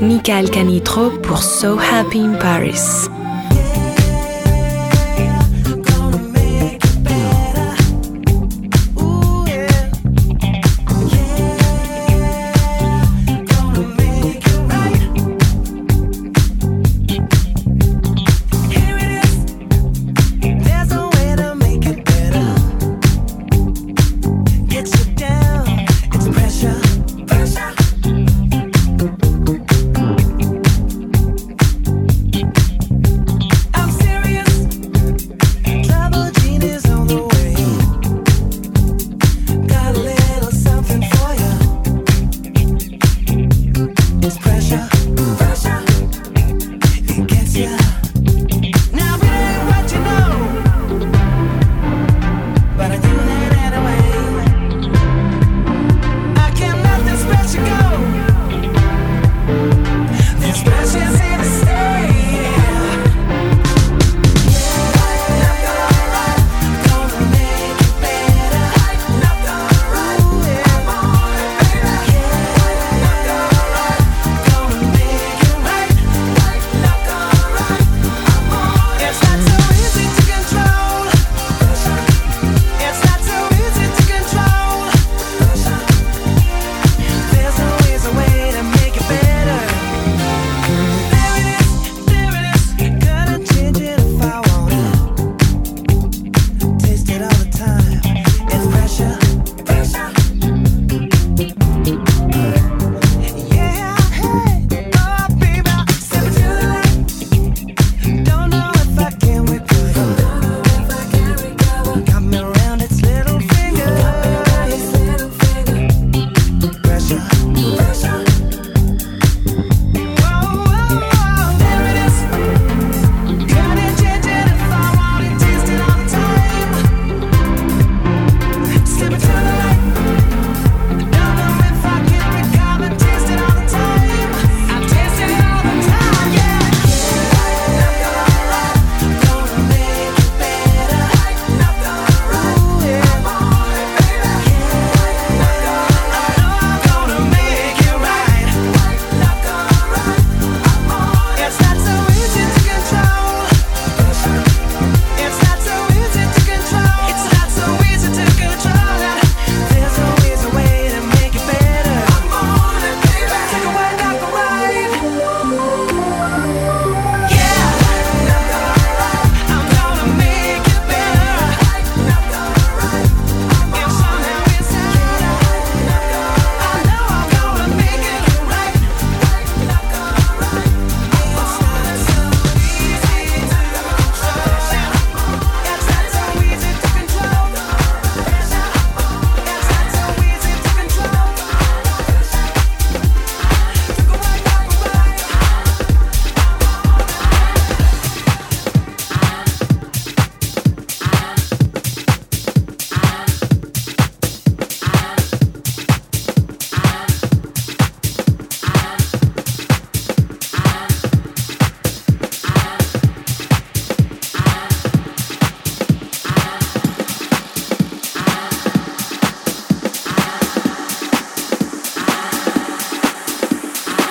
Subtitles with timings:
[0.00, 3.10] Michael Canitro pour So Happy in Paris.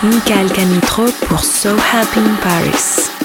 [0.02, 3.19] Michael Canitro pour So Happy in Paris.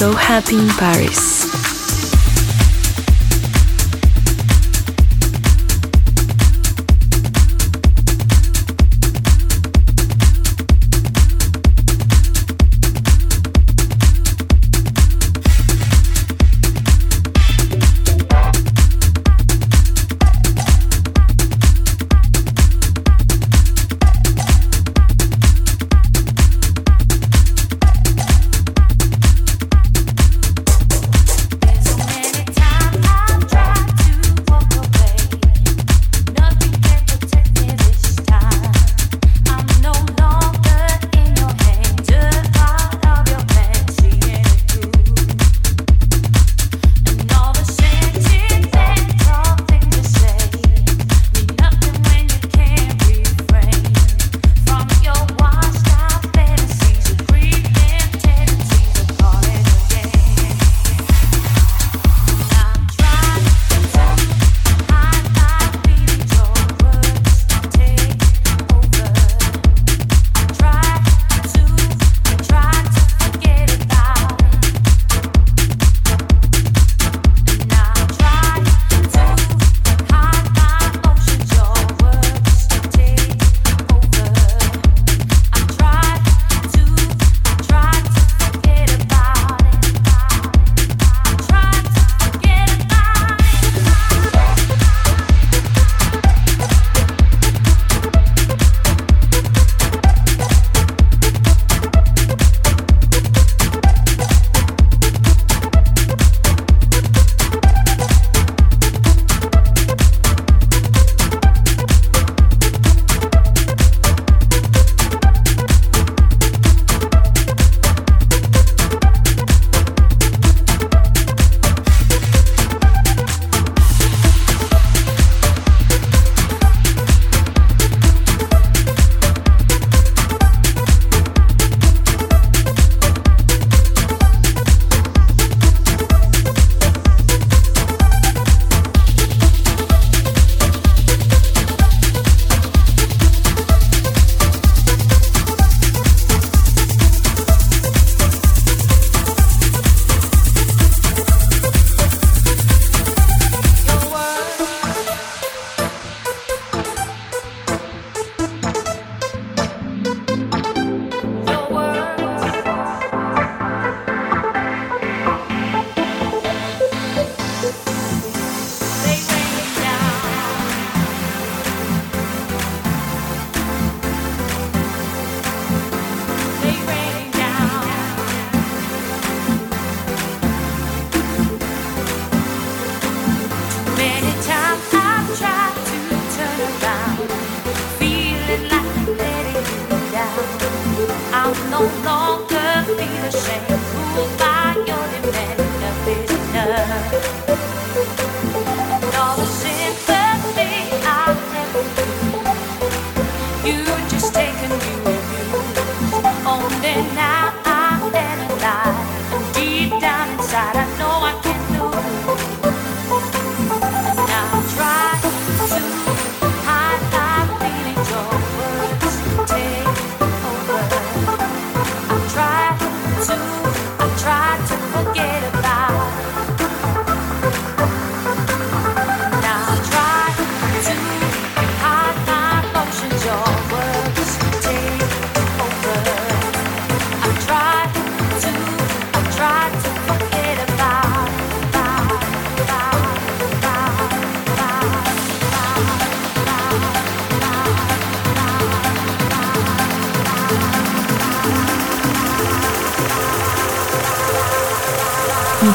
[0.00, 1.39] So Happy in Paris.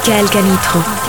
[0.08, 1.05] Michael Canitro.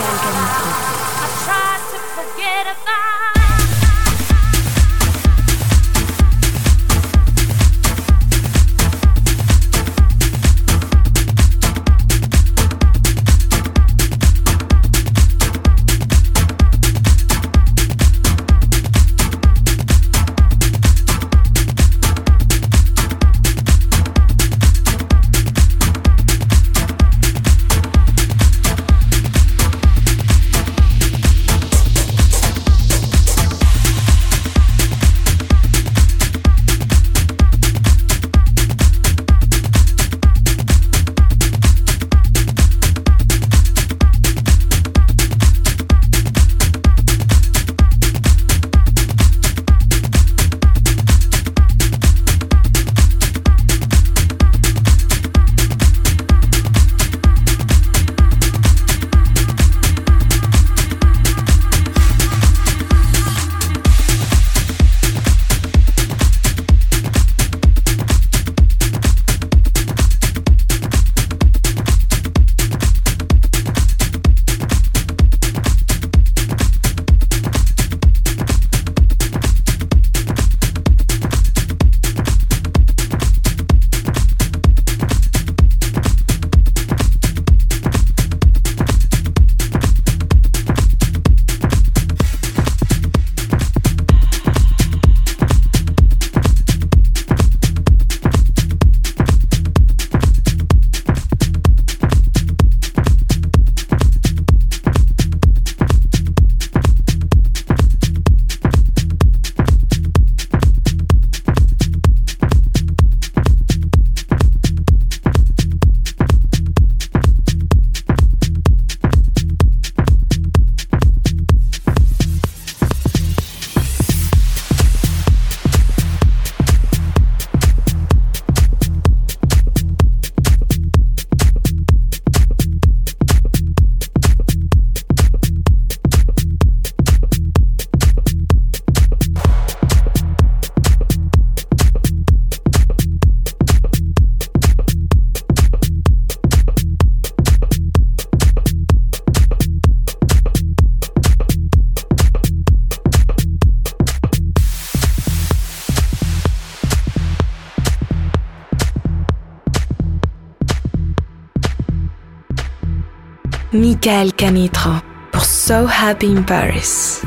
[164.57, 167.21] Michael Canitra pour So Happy in Paris.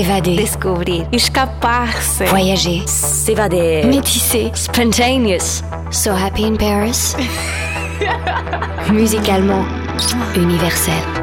[0.00, 0.36] S'évader.
[0.36, 1.06] Descubrir.
[1.12, 2.24] Escapar-se.
[2.24, 2.82] Voyager.
[2.86, 3.84] S'évader.
[3.84, 4.50] Métisser.
[4.54, 5.62] Spontaneous.
[5.90, 7.14] So happy in Paris.
[8.90, 9.66] Musicalement
[10.34, 11.19] universel.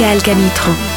[0.00, 0.89] Michael Canitro.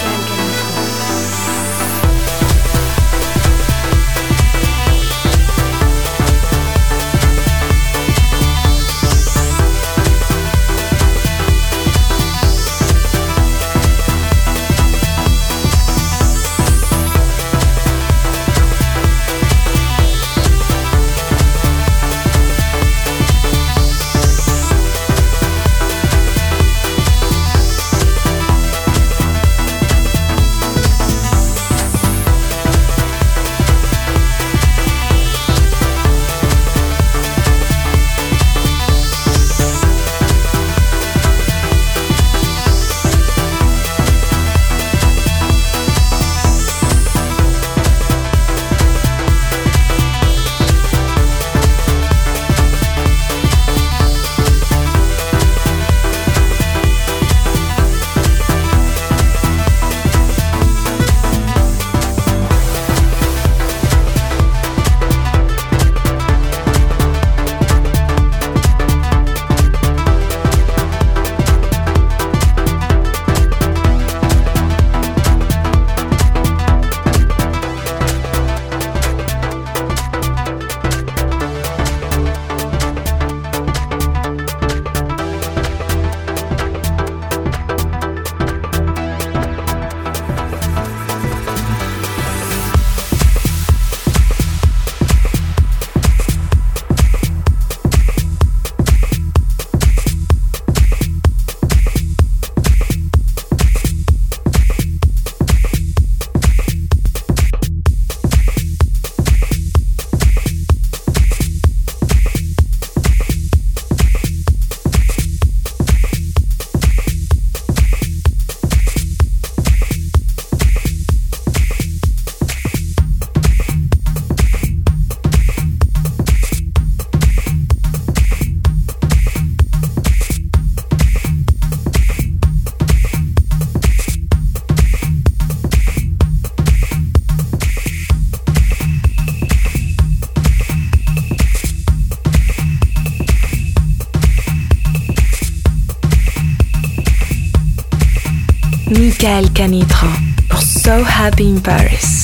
[148.94, 150.08] Michael Canitra
[150.50, 152.23] pour So Happy in Paris.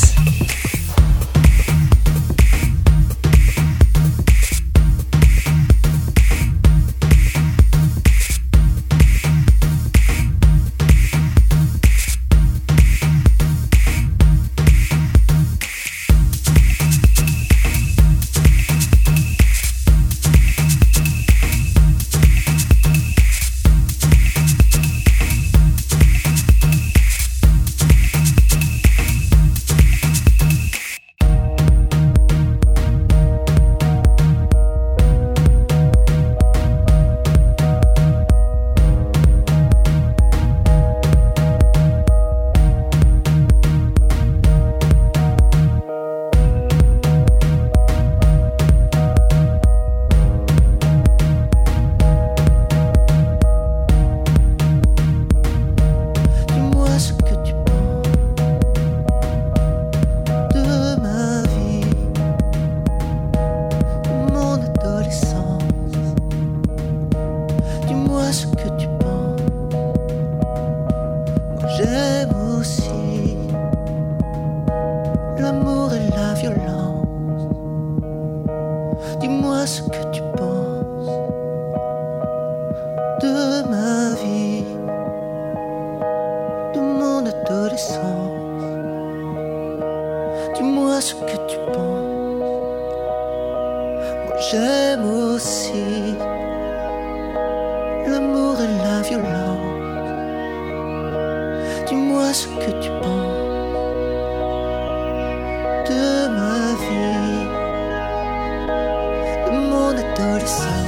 [110.20, 110.79] adolescente.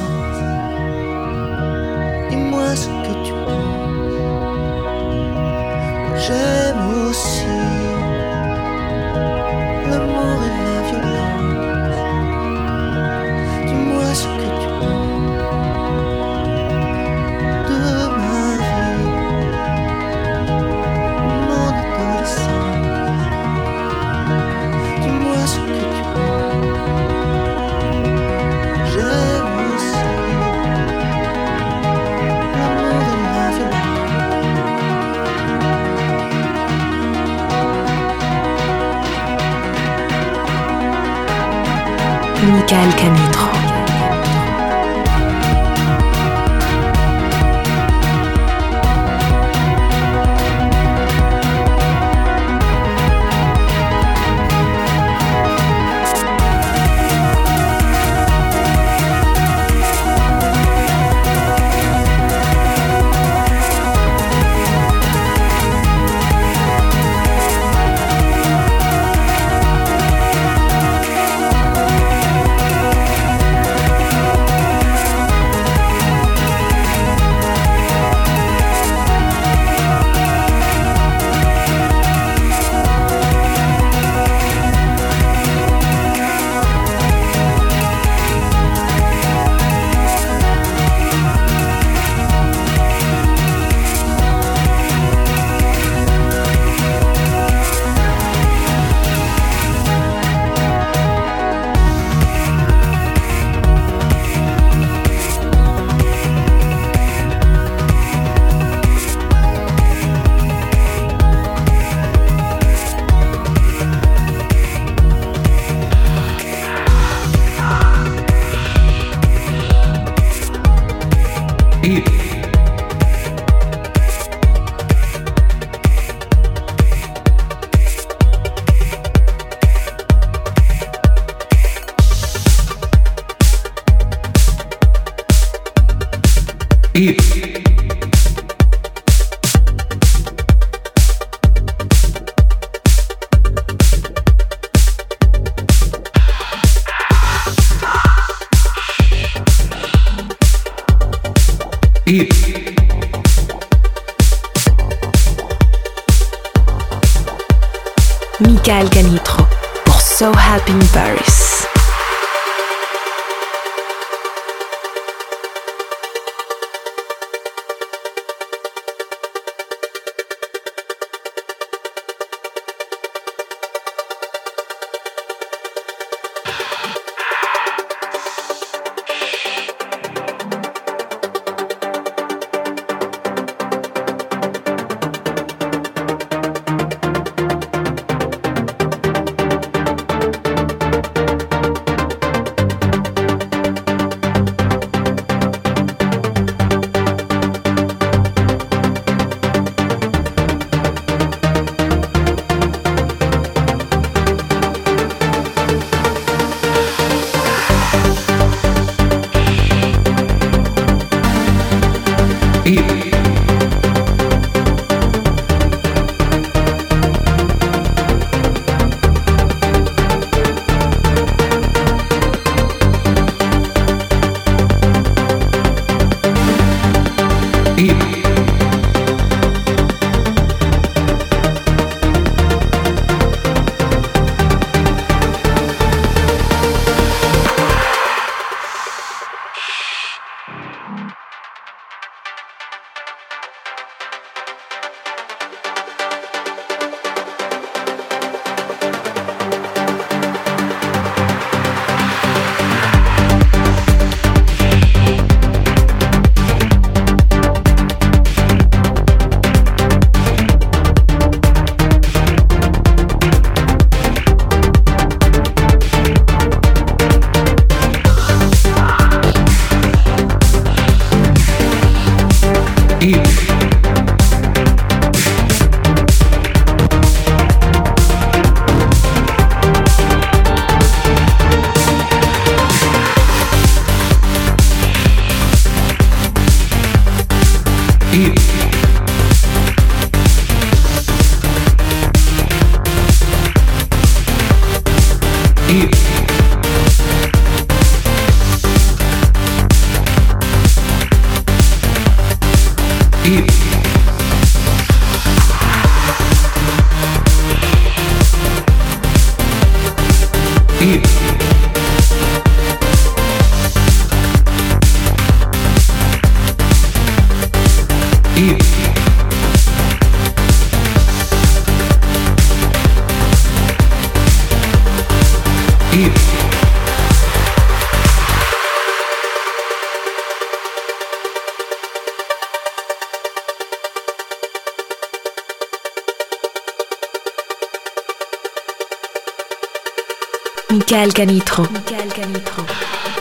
[340.71, 341.67] Michael Canitro.
[341.69, 343.20] Michael Canitro.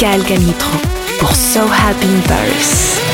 [0.00, 0.78] Michael Canitro
[1.18, 3.07] pour So Happy Paris.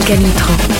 [0.00, 0.71] Canitro.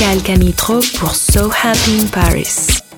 [0.00, 2.89] Michael Canitro pour So Happy in Paris.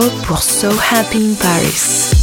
[0.00, 2.19] Europe pour So Happy in Paris.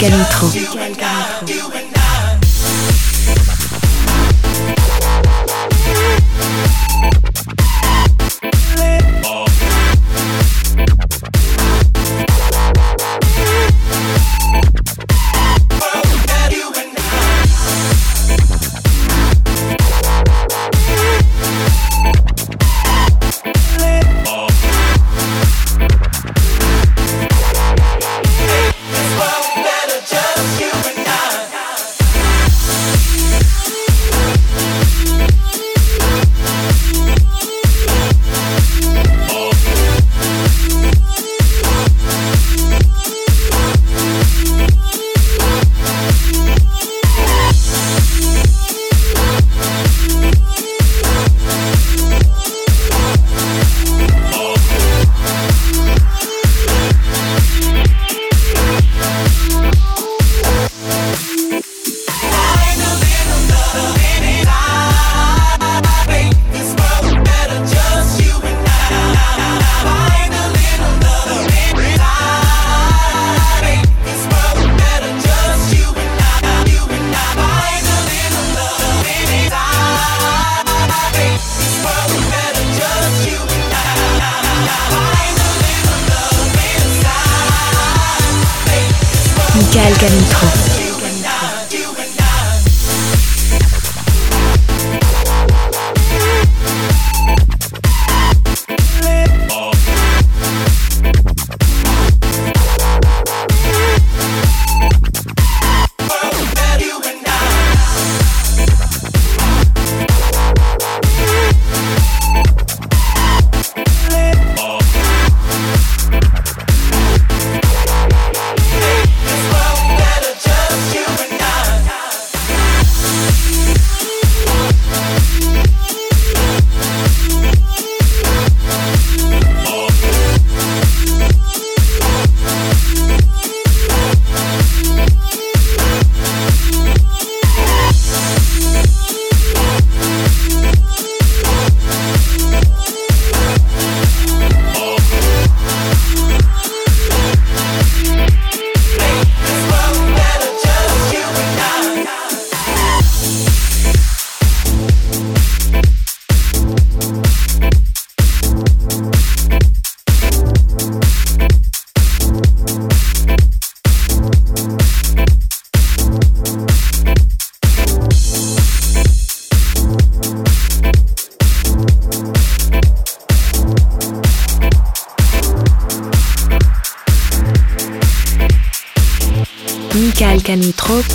[0.00, 0.79] Pascal Nitro.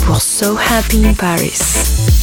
[0.06, 2.15] Pour So Happy in Paris.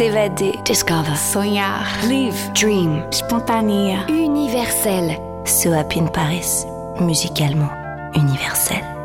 [0.00, 0.58] S'évader.
[0.64, 1.14] Discover.
[1.14, 1.84] Sonhar.
[2.08, 2.50] Live.
[2.54, 3.04] Dream.
[3.10, 3.98] Spontané.
[4.08, 5.20] Universel.
[5.44, 6.64] So Happy in Paris.
[6.98, 7.68] Musicalement
[8.14, 8.99] universel.